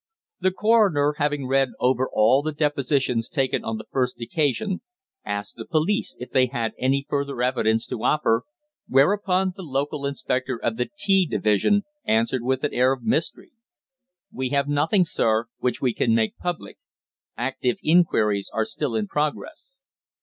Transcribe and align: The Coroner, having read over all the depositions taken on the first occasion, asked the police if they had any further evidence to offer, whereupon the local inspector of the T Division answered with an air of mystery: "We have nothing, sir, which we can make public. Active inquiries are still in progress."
The 0.39 0.49
Coroner, 0.49 1.13
having 1.19 1.45
read 1.45 1.73
over 1.79 2.09
all 2.11 2.41
the 2.41 2.51
depositions 2.51 3.29
taken 3.29 3.63
on 3.63 3.77
the 3.77 3.85
first 3.91 4.19
occasion, 4.19 4.81
asked 5.23 5.57
the 5.57 5.65
police 5.65 6.15
if 6.19 6.31
they 6.31 6.47
had 6.47 6.73
any 6.79 7.05
further 7.07 7.39
evidence 7.43 7.85
to 7.85 8.03
offer, 8.03 8.41
whereupon 8.87 9.53
the 9.55 9.61
local 9.61 10.07
inspector 10.07 10.57
of 10.59 10.77
the 10.77 10.89
T 10.97 11.27
Division 11.27 11.83
answered 12.03 12.41
with 12.41 12.63
an 12.63 12.73
air 12.73 12.91
of 12.93 13.03
mystery: 13.03 13.51
"We 14.33 14.49
have 14.49 14.67
nothing, 14.67 15.05
sir, 15.05 15.45
which 15.59 15.81
we 15.83 15.93
can 15.93 16.15
make 16.15 16.35
public. 16.35 16.79
Active 17.37 17.77
inquiries 17.83 18.49
are 18.51 18.65
still 18.65 18.95
in 18.95 19.05
progress." 19.05 19.81